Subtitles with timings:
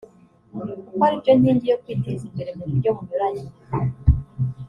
[0.87, 3.49] kuko aribyo nkingi yo kwiteza imbere mu buryo bunyuranye